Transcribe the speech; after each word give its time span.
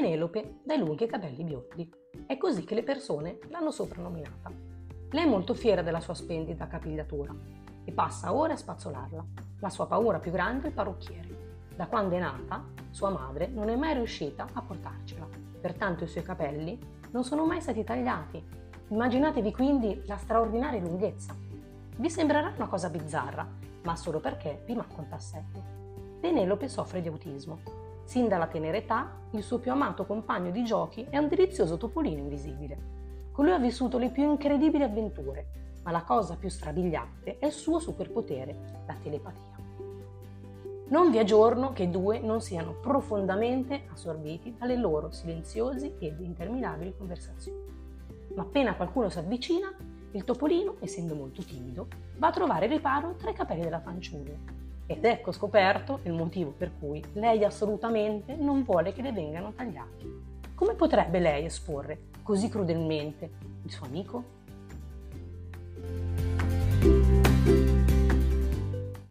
miope 0.00 0.60
dai 0.64 0.78
lunghi 0.78 1.06
capelli 1.06 1.44
biondi. 1.44 1.92
È 2.26 2.36
così 2.36 2.64
che 2.64 2.74
le 2.74 2.82
persone 2.82 3.38
l'hanno 3.48 3.70
soprannominata. 3.70 4.50
Lei 5.10 5.24
è 5.24 5.28
molto 5.28 5.54
fiera 5.54 5.82
della 5.82 6.00
sua 6.00 6.14
splendida 6.14 6.66
capigliatura 6.66 7.34
e 7.84 7.92
passa 7.92 8.32
ore 8.32 8.54
a 8.54 8.56
spazzolarla. 8.56 9.24
La 9.60 9.68
sua 9.68 9.86
paura 9.86 10.18
più 10.18 10.30
grande 10.30 10.64
è 10.64 10.68
il 10.68 10.74
parrucchiere. 10.74 11.28
Da 11.76 11.86
quando 11.86 12.16
è 12.16 12.18
nata, 12.18 12.64
sua 12.90 13.10
madre 13.10 13.46
non 13.46 13.68
è 13.68 13.76
mai 13.76 13.94
riuscita 13.94 14.46
a 14.52 14.62
portarcela. 14.62 15.26
Pertanto 15.60 16.04
i 16.04 16.08
suoi 16.08 16.24
capelli 16.24 16.78
non 17.10 17.24
sono 17.24 17.46
mai 17.46 17.60
stati 17.60 17.84
tagliati. 17.84 18.42
Immaginatevi 18.88 19.52
quindi 19.52 20.02
la 20.06 20.16
straordinaria 20.16 20.80
lunghezza. 20.80 21.34
Vi 21.96 22.10
sembrerà 22.10 22.52
una 22.56 22.68
cosa 22.68 22.90
bizzarra, 22.90 23.48
ma 23.82 23.96
solo 23.96 24.20
perché 24.20 24.62
vi 24.66 24.74
manca 24.74 25.00
un 25.00 25.08
tassello. 25.08 25.62
Penelope 26.20 26.68
soffre 26.68 27.00
di 27.00 27.08
autismo. 27.08 27.83
Sin 28.04 28.28
dalla 28.28 28.46
tenera 28.46 28.76
età, 28.76 29.10
il 29.30 29.42
suo 29.42 29.58
più 29.58 29.72
amato 29.72 30.04
compagno 30.04 30.50
di 30.50 30.62
giochi 30.62 31.06
è 31.08 31.18
un 31.18 31.28
delizioso 31.28 31.76
topolino 31.76 32.20
invisibile. 32.20 32.92
Con 33.32 33.46
lui 33.46 33.54
ha 33.54 33.58
vissuto 33.58 33.98
le 33.98 34.10
più 34.10 34.22
incredibili 34.22 34.84
avventure, 34.84 35.46
ma 35.82 35.90
la 35.90 36.02
cosa 36.02 36.36
più 36.36 36.48
strabiliante 36.48 37.38
è 37.38 37.46
il 37.46 37.52
suo 37.52 37.78
superpotere, 37.78 38.82
la 38.86 38.94
telepatia. 39.02 39.52
Non 40.86 41.10
vi 41.10 41.16
è 41.16 41.24
giorno 41.24 41.72
che 41.72 41.90
due 41.90 42.20
non 42.20 42.40
siano 42.40 42.74
profondamente 42.74 43.86
assorbiti 43.90 44.54
dalle 44.56 44.76
loro 44.76 45.10
silenziose 45.10 45.96
ed 45.98 46.20
interminabili 46.20 46.94
conversazioni. 46.96 47.58
Ma 48.34 48.42
appena 48.42 48.76
qualcuno 48.76 49.08
si 49.08 49.18
avvicina, 49.18 49.72
il 50.12 50.24
topolino, 50.24 50.76
essendo 50.80 51.14
molto 51.14 51.42
timido, 51.42 51.88
va 52.18 52.28
a 52.28 52.32
trovare 52.32 52.66
riparo 52.66 53.14
tra 53.16 53.30
i 53.30 53.34
capelli 53.34 53.62
della 53.62 53.80
fanciulla. 53.80 54.63
Ed 54.86 55.04
ecco 55.04 55.32
scoperto 55.32 56.00
il 56.02 56.12
motivo 56.12 56.50
per 56.50 56.72
cui 56.78 57.02
lei 57.14 57.42
assolutamente 57.42 58.36
non 58.36 58.64
vuole 58.64 58.92
che 58.92 59.00
le 59.00 59.12
vengano 59.12 59.52
tagliati. 59.54 60.42
Come 60.54 60.74
potrebbe 60.74 61.18
lei 61.20 61.46
esporre 61.46 62.10
così 62.22 62.48
crudelmente 62.50 63.30
il 63.64 63.70
suo 63.70 63.86
amico? 63.86 64.24